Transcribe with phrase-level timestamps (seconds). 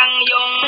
[0.00, 0.59] 相拥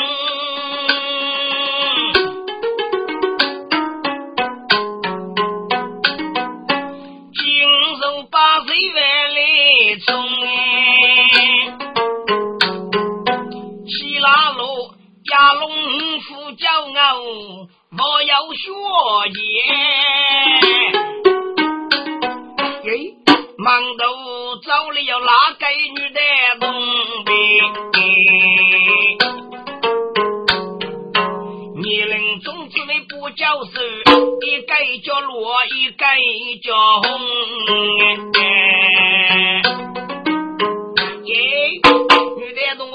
[34.53, 36.15] 一盖叫落，一盖
[36.61, 37.19] 叫红。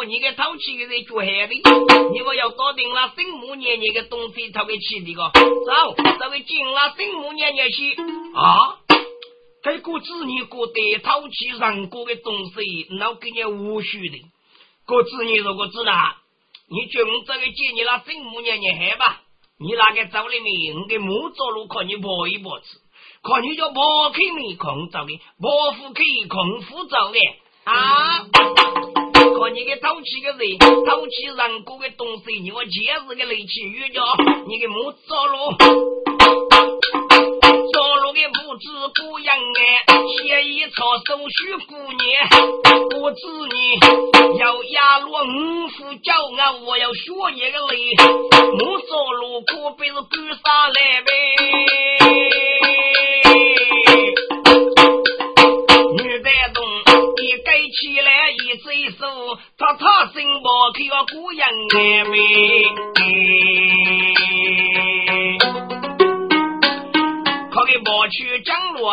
[0.06, 1.54] 你个淘气的人脚海的，
[2.12, 7.94] 你我要搞定了生母年年的东西才会起的个，走，这位进了生母年年去
[8.34, 8.78] 啊！
[9.62, 14.18] 这个子女过得淘气人过的东西，那给你无须的。
[14.86, 15.92] 个子女如果知道，
[16.70, 19.20] 你就这个接你那生母年年害吧，
[19.60, 22.80] 你那个走里面，你的木走路看你跑一跑子，
[23.24, 27.18] 看你叫跑开没空走的，摸腹可以空腹走的
[27.64, 28.22] 啊！
[29.12, 34.14] 看你个淘气个人，淘气人过的东西，你我前世个雷气遇到，
[34.46, 35.50] 你个木走路，
[38.58, 39.60] 路的不知不样哎，
[40.08, 42.28] 写一抄手续姑娘，
[42.90, 43.20] 不知
[43.54, 43.78] 你
[44.38, 46.10] 要压落五副骄
[46.40, 47.02] 傲，我要学
[47.36, 47.94] 一个雷，
[48.56, 50.10] 木走路可别是干
[50.42, 51.08] 啥来呗，
[55.96, 56.58] 女的东。
[57.44, 58.64] 盖起来一只
[58.98, 59.06] 手，
[59.56, 61.40] 他他身抱去个姑娘
[61.72, 62.16] 妹妹，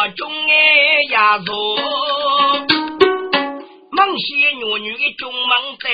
[0.10, 1.54] 中哎呀坐，
[3.92, 5.50] 孟些女女的中门
[5.80, 5.90] 在，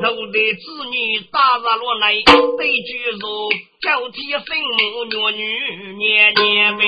[0.00, 2.14] 肉的子女打入落来，
[2.56, 3.50] 对句说
[3.80, 4.40] 交替生
[4.78, 5.44] 母女女
[5.94, 6.80] 年年呗。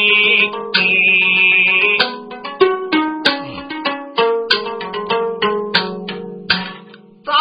[7.25, 7.33] 走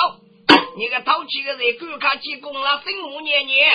[0.78, 3.72] 你个淘气的人，赶快去功了，生母年年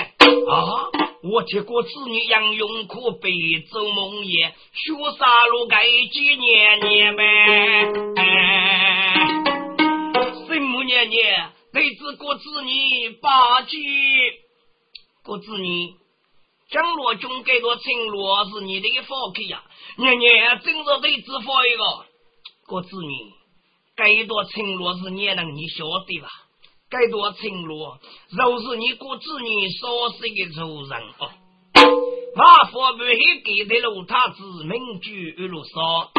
[0.49, 0.87] 啊！
[1.23, 3.29] 我这个子女杨勇可白，
[3.69, 7.23] 做梦也学杀戮该几年年呗。
[10.47, 13.79] 生母年年，对子过子女八句，
[15.25, 15.95] 过子女
[16.71, 19.63] 江罗中给个承诺是你的福气呀！
[19.97, 22.07] 年年正着对子发一个
[22.67, 23.33] 过子女，
[23.97, 26.29] 给多承诺是你能你晓得吧？
[26.91, 27.99] 该多承诺，
[28.37, 31.31] 就是你过子女所生的仇人哦。
[32.35, 36.11] 马佛不黑给的路，他子名居一路说，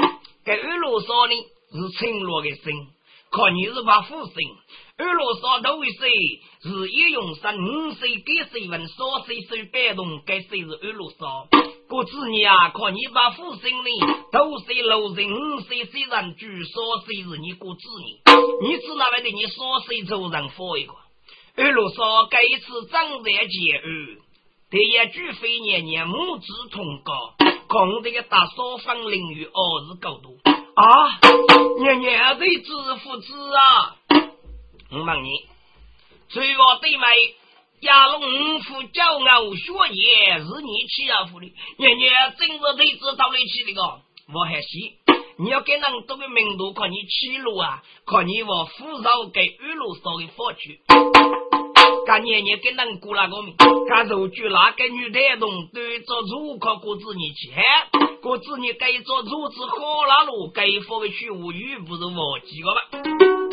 [0.46, 1.34] 该一路说呢
[1.72, 2.74] 是承诺的生，
[3.32, 4.34] 看你是把父生。
[5.00, 6.10] 一路说都会说，
[6.62, 11.48] 是一用三五岁给谁问，所岁岁摆动，该谁是一路说。
[11.88, 13.90] 过子女啊，看你把父生呢，
[14.34, 19.32] 都是老人五岁虽然据说谁是你过子女，你知哪来的？
[19.32, 20.94] 你说谁做人活一个？
[21.56, 24.18] 二路说，这一次张在结二，
[24.70, 27.36] 第一句非年年母子同高，
[27.70, 30.36] 空这个大少方领域二是够多
[30.76, 31.20] 啊！
[31.80, 33.96] 年年得知父子啊！
[34.92, 35.30] 我问你，
[36.30, 37.06] 最后对没？
[37.82, 43.82] 亚龙五副骄傲血液是你欺负的，人家真是对子到得起的个，
[44.34, 44.68] 我还是
[45.38, 50.82] 你要给人多个名度，看你欺辱啊，看你我扶饶给玉露烧的佛去。
[52.08, 53.56] 干年年给人过那个名，
[53.88, 57.54] 干肉具那个女太动对着如可过子你去，
[58.24, 59.76] 过子你该做如此好
[60.08, 63.49] 那路，该佛的去无语不是忘记个吧？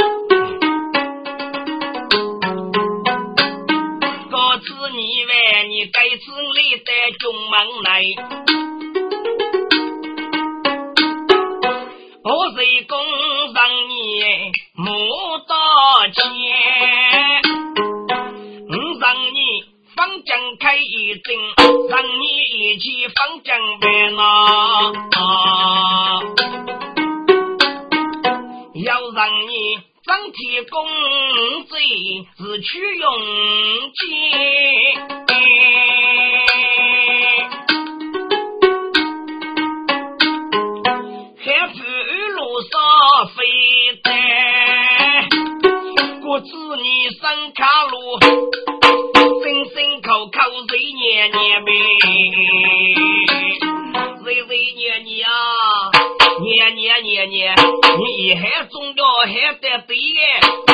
[4.97, 5.31] 你为
[5.69, 6.89] 你该次来在
[7.19, 7.53] 中门
[7.83, 8.17] 内，
[12.25, 12.57] 我是
[12.89, 12.97] 工
[13.53, 13.59] 让
[13.91, 13.93] 你
[14.73, 14.89] 莫
[15.47, 15.53] 道
[16.15, 16.25] 歉，
[18.71, 19.05] 我让
[19.35, 19.39] 你
[19.95, 21.37] 方将开一阵，
[21.91, 23.85] 让你一起方将白
[25.13, 26.25] 啊，
[28.83, 29.53] 要让你。
[30.07, 30.87] 张铁公
[31.67, 31.77] 子
[32.39, 33.13] 是去用
[33.93, 34.26] 剑，
[58.37, 60.21] 还中着还得对个，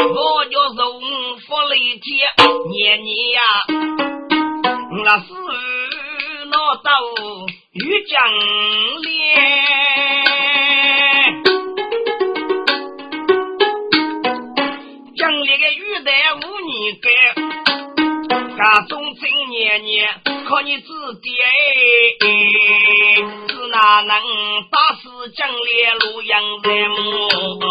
[0.09, 1.01] 我叫荣
[1.39, 2.29] 福雷天，
[2.71, 3.41] 年年呀，
[5.05, 5.27] 那是
[6.51, 6.91] 那到
[7.73, 8.13] 玉江
[9.03, 9.13] 连，
[15.17, 16.37] 江里的玉带无
[16.67, 17.09] 你盖，
[18.63, 20.09] 家中正年年。
[20.49, 20.87] 靠你自
[21.21, 21.31] 己，
[23.49, 24.23] 是哪能
[24.71, 26.91] 打死将烈路阳人
[27.59, 27.67] 么？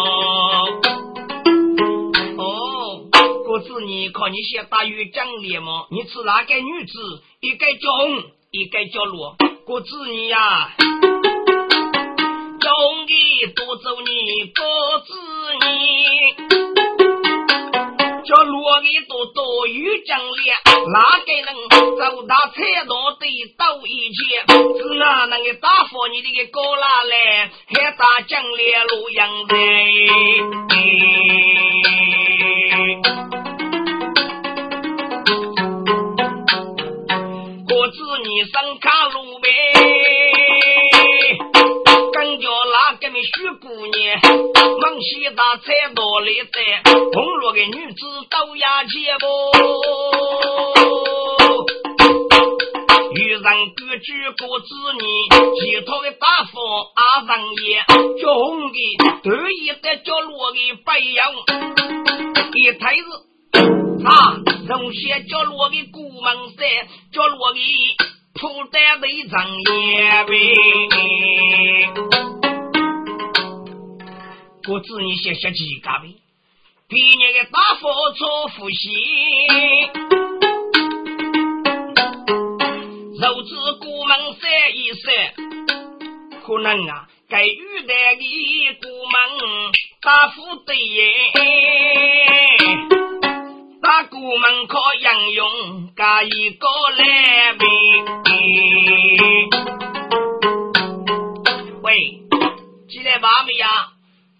[2.37, 3.07] 哦，
[3.47, 5.87] 我子你靠你先打于将烈么？
[5.91, 7.23] 你是哪个女子？
[7.39, 9.37] 一个叫红，一个叫罗。
[9.67, 10.75] 我子你呀，
[12.59, 15.13] 中的多走你，多子
[15.77, 16.70] 你。
[18.81, 20.53] 叫罗的多多有将烈，
[20.91, 24.41] 哪个能走到车道的斗一切？
[24.49, 29.57] 是哪能个打发你的个哥拉来，还打将烈路阳人？
[37.69, 40.20] 我知你上卡路呗。
[43.41, 44.21] 许姑娘，
[44.79, 49.25] 忙西大菜多里在，红罗的女子都要结不？
[53.15, 55.03] 遇人各举各子女，
[55.59, 56.53] 其他的大夫
[56.93, 57.31] 阿人
[57.63, 57.81] 也，
[58.21, 58.77] 叫红的
[59.23, 61.33] 得意的叫罗的白羊，
[62.53, 63.07] 一抬子
[64.05, 66.59] 啊，容些叫罗的古门山，
[67.11, 67.59] 叫罗的。
[68.39, 70.31] 出单为张也呗，
[74.67, 76.15] 我子你写写几个呗，
[76.87, 78.91] 毕业的大佛做复习，
[83.19, 85.33] 肉质古门三一三，
[86.45, 89.13] 可能啊，该遇的的古门
[90.01, 91.11] 大富的耶。
[93.81, 97.65] 大姑门可应用加一个来呗。
[101.81, 102.21] 喂，
[102.87, 103.90] 进来吧没呀？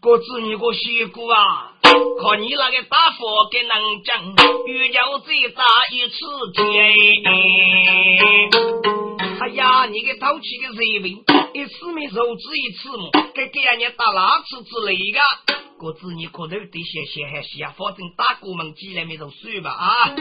[0.02, 4.18] 哥子你个媳妇啊，看你那个大佛给能讲，
[4.66, 6.18] 遇到最大一次
[6.56, 6.66] 天。
[9.40, 13.12] 哎呀，你个淘气的人民，一次没受制一次嘛？
[13.36, 15.20] 给给人家打哪次之类的？
[15.78, 20.16] 哥子你可能得些些还是啊，反正大哥们进来没就算吧啊！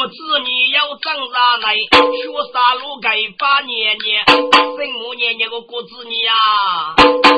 [0.00, 0.14] 我子
[0.46, 1.92] 你要长上来，学
[2.54, 6.32] 啥路该把年年，什么年年个果子你呀？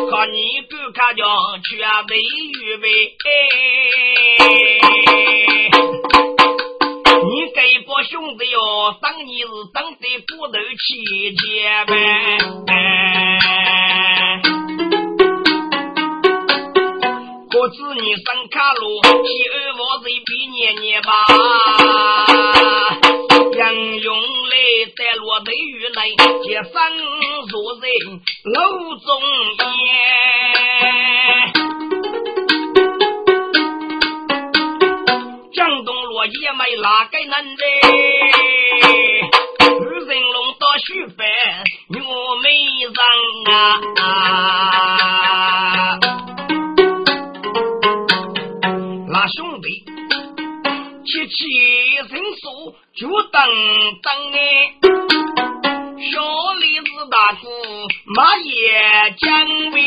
[0.08, 1.24] 看你不看着
[1.64, 3.16] 全被预备，
[7.24, 13.81] 你给波兄弟哟，当你是当得骨头起结呗。
[17.62, 19.08] 我子你上卡路，第
[19.48, 21.08] 二我人比年年吧。
[23.56, 24.56] 杨勇来
[24.96, 26.72] 在落地狱内，接生
[27.46, 27.86] 若人
[28.52, 28.58] 楼
[28.96, 29.08] 中
[29.78, 29.80] 烟。
[35.54, 37.62] 江东落也没哪个能的，
[39.68, 41.20] 二人龙到徐帆，
[41.94, 42.50] 我没
[42.82, 42.92] 人
[43.54, 45.21] 啊。
[51.32, 51.44] 七七
[51.96, 53.40] 人数就等
[54.02, 54.36] 等哎，
[56.12, 56.20] 小
[56.60, 57.48] 李子大哥
[58.04, 58.52] 马也
[59.16, 59.24] 将
[59.70, 59.80] 威，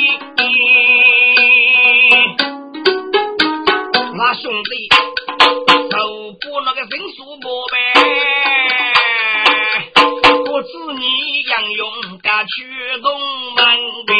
[4.17, 4.69] 那兄弟
[5.91, 7.73] 都不那个人数不呗，
[10.49, 11.05] 我子你
[11.43, 11.83] 杨勇
[12.23, 12.53] 敢去
[13.01, 13.21] 东
[13.55, 13.63] 门
[14.07, 14.13] 呗。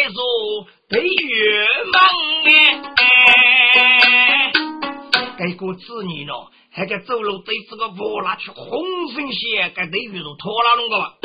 [0.00, 0.16] 个该说
[0.88, 2.00] 得月忙
[2.96, 4.50] 哎，
[5.38, 6.32] 该个子女呢，
[6.72, 11.16] 还该走路对这个乌拉去红绳鞋，该得月如拖拉龙个吧。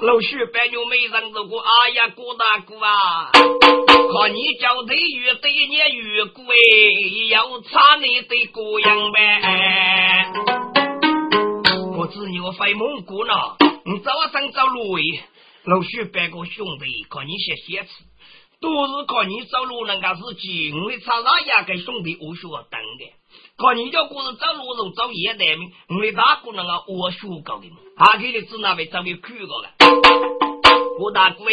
[0.00, 6.48] 老许白牛没人走过，哎呀，郭大哥啊，看你叫得月对年月过哎，
[7.30, 10.32] 要差你的过样呗。
[11.96, 13.32] 我子你我飞蒙古呢，
[13.84, 14.98] 你早上走路，
[15.64, 17.90] 老许别个兄弟靠你写写词，
[18.60, 23.12] 都是靠你走路那个事情，我查查也给兄弟我学等的，
[23.56, 29.70] 靠你叫故事走路时走夜的命，我大姑娘啊我学高的，还给你指那位走没去过了，
[30.98, 31.44] 我大哥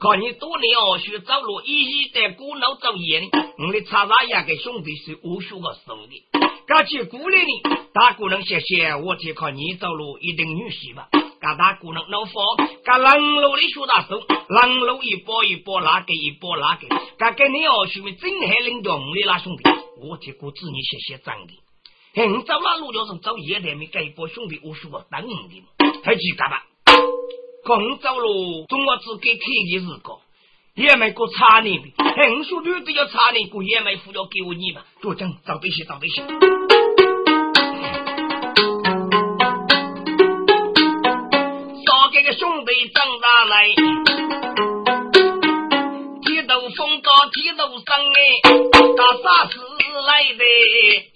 [0.00, 3.26] 靠你多年哦学走路，一一在鼓楼走夜的，
[3.56, 6.40] 我查查也给兄弟是我学个手的。
[6.66, 7.62] 感谢鼓励你，
[7.94, 11.08] 大姑娘谢谢，我去靠你走路一定女婿吧。
[11.40, 12.42] 赶大姑娘老佛，
[12.84, 19.62] 赶冷路的学大手，冷路一波一波拉给一波拉给，赶给你哦，是为真海领导我的那兄弟，
[20.00, 21.52] 我替过子女谢谢长的。
[22.14, 26.64] 嘿，你走马路就是走夜台没给一波兄弟，我说我等你的，还记得吧？
[27.64, 30.18] 空走路，中国只给开的日个，
[30.74, 36.67] 也没过差你的，很说女的要差你过，也没付了给我你嘛，多讲找对些，找对些。
[42.18, 43.68] 少给个兄弟长大来，
[46.22, 48.18] 剃头风高，剃头上哎，
[48.96, 49.54] 打啥子
[50.04, 50.42] 来的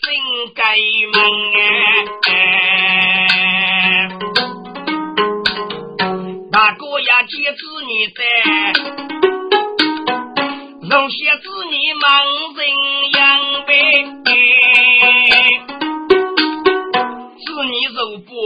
[0.01, 0.05] 真
[0.55, 0.63] 该
[1.13, 1.15] 门
[2.29, 2.31] 哎。
[6.53, 8.23] 大哥呀，接子你在，
[10.89, 12.07] 龙些子你忙
[12.55, 12.61] 人
[13.13, 13.21] 养
[13.67, 13.73] 呗，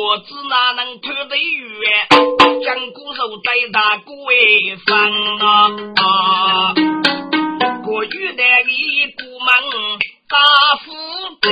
[0.07, 2.07] 肉不子哪能脱得远？
[2.63, 4.95] 将骨肉带大哥为放
[5.97, 6.73] 啊！
[7.85, 9.51] 过雨的里不忙
[10.29, 10.39] 大
[10.85, 10.93] 富
[11.43, 11.47] 贵，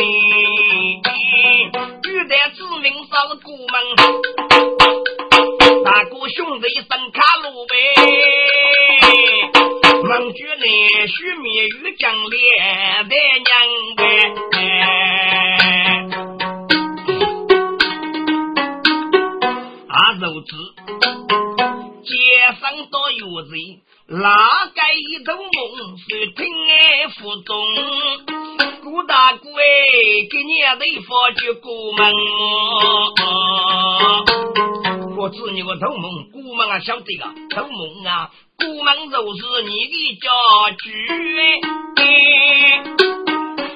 [2.04, 3.74] 雨的子民少过门。
[5.84, 7.72] 大哥兄弟生卡路呗，
[10.04, 10.62] 孟举呢
[11.08, 12.38] 须灭于将烈
[13.08, 13.52] 的娘
[13.96, 14.02] 呗，
[20.44, 20.50] 子。
[22.04, 22.12] 街
[22.60, 23.80] 上多有人，
[24.20, 24.36] 哪
[24.66, 26.04] 个一头梦是
[26.36, 27.50] 听爱腹中，
[28.82, 29.62] 顾大哥哎，
[30.30, 32.12] 给你得发就过门。
[35.16, 37.24] 我知你个头蒙，古蒙啊晓得个
[37.56, 40.28] 头蒙啊，古蒙就是你的家
[40.82, 40.84] 具。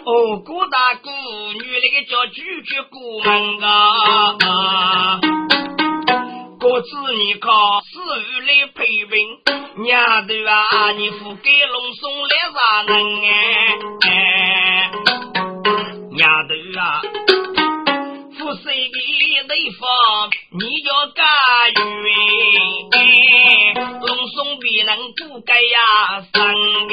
[0.05, 1.11] 哦，古大姑
[1.53, 4.37] 女那个叫居居古蒙啊，
[6.61, 9.39] 我知你靠四月来陪病，
[9.85, 14.09] 娘的啊，你付给龙送来啥能哎，
[16.11, 17.01] 娘的啊。
[18.39, 18.73] 不是的
[19.49, 19.87] 地方，
[20.51, 21.25] 你要干
[22.03, 22.09] 预，
[24.05, 26.93] 龙松必能不该呀，三个。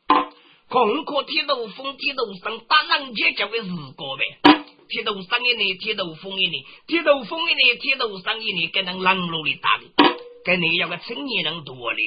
[0.71, 4.23] 空壳铁头风，铁头生，打人家叫为日过呗。
[4.87, 11.99] 铁头生一年，铁头风一年，铁头风一年，铁头生一年，跟人冷落的打的，跟你要个青年人多的，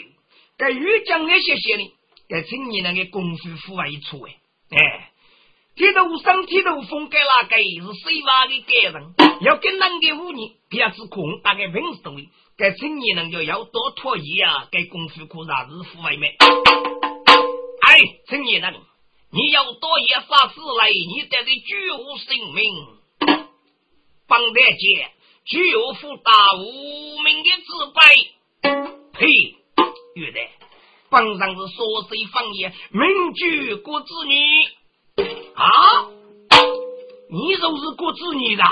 [0.57, 1.93] 跟遇讲那些些呢，
[2.27, 4.35] 跟青年人的功夫付外一出哎，
[4.71, 5.11] 哎，
[5.77, 9.15] 铁头生，铁头风该哪个是谁话的个人？
[9.43, 12.27] 要跟人的五年，不要只空，大概平时都会。
[12.57, 14.69] 该青年人就要多脱衣啊！
[14.71, 16.33] 该功夫可啥日付外面？
[17.95, 18.75] 哎，青年人，
[19.31, 20.91] 你要多一啥事来？
[20.91, 22.75] 你得的举我性命，
[24.27, 25.13] 帮大姐
[25.45, 28.01] 举我负大无名的自卑。
[29.13, 29.29] 呸！
[30.17, 30.41] 玉的，
[31.09, 32.75] 榜上是说谁方言？
[32.91, 34.35] 名举国子女
[35.55, 36.09] 啊！
[37.31, 38.65] 你就是国子女的，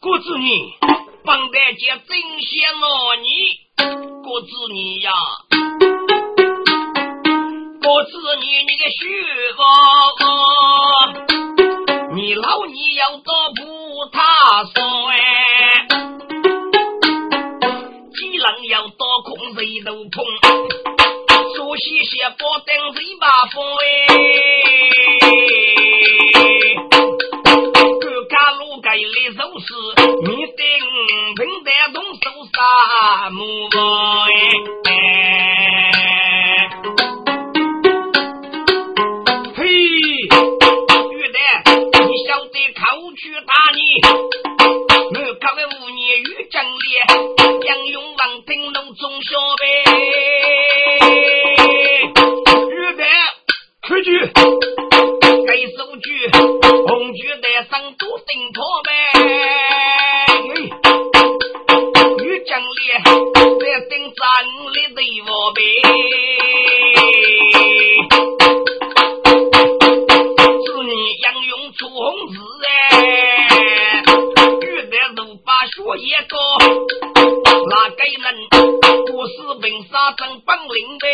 [0.00, 0.74] 国子女。
[1.24, 2.86] 帮大姐真羡慕
[3.20, 5.10] 你，国子女呀，
[7.84, 8.10] 国子
[8.40, 8.96] 女你个婿
[10.16, 10.24] 个，
[12.14, 13.60] 你老你要做不
[14.10, 15.14] 他说哎，
[18.14, 20.24] 既然要多空谁都空，
[21.54, 23.84] 说些些不等谁把风哎。
[28.30, 29.04] 家路盖里
[29.36, 29.66] 都是
[30.24, 30.64] 你顶
[31.36, 32.18] 平带动手
[32.50, 33.68] 杀木
[64.14, 64.22] 站
[64.72, 65.58] 立的我辈。
[70.64, 71.26] 是你杨
[71.76, 71.98] 出红
[72.28, 72.32] 子
[72.68, 74.02] 哎，
[74.60, 76.32] 玉德都把学业高，
[77.68, 78.24] 哪个人
[79.06, 81.04] 不是凭啥镇本领呗？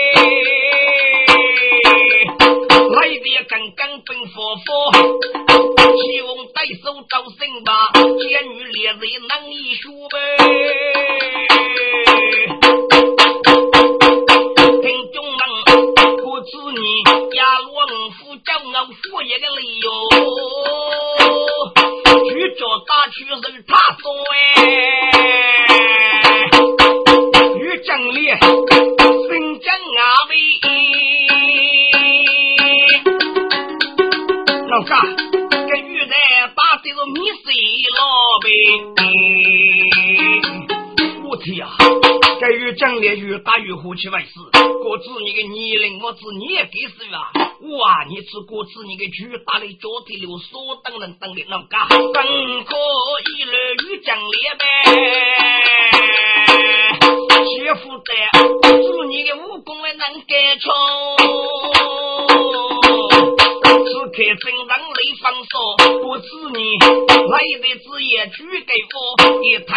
[19.31, 19.87] 一个理由，
[22.29, 24.35] 去找大去是他说哎，
[27.55, 30.33] 与将烈身将阿威，
[34.69, 34.91] 老哥，
[35.69, 36.13] 跟玉带
[36.57, 37.55] 把这个米水
[37.95, 38.01] 了
[38.43, 38.45] 呗，
[41.29, 41.71] 我天啊！
[42.41, 44.29] 该与将烈越打越火气外事，
[44.83, 47.31] 果子你个年龄我子你也给死啊！
[47.79, 51.77] 哇，你吃果子你个巨大的脚底流所等人等的那个，
[52.13, 52.75] 本可
[53.37, 53.53] 一路
[53.87, 54.63] 与将烈呗，
[57.45, 58.11] 媳妇的，
[58.83, 60.73] 祝你的武功来能改错，
[63.63, 65.53] 此刻正让雷放手，
[66.03, 68.99] 不知你来的子也举给我
[69.45, 69.71] 一推。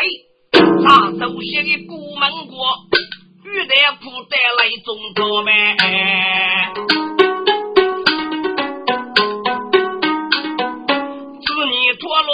[0.84, 2.54] 他手写的古门国，
[3.46, 5.52] 玉带铺带来中国呗。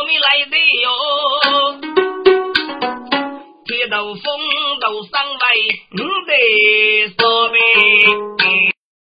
[0.10, 0.90] 女陀罗米来的哟，
[3.66, 4.26] 铁头风
[4.82, 5.46] 头上来，
[5.92, 7.58] 你得说呗。